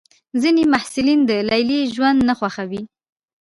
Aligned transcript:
ځینې 0.41 0.63
محصلین 0.73 1.19
د 1.25 1.31
لیلیې 1.49 1.83
ژوند 1.95 2.19
نه 2.29 2.33
خوښوي. 2.39 2.81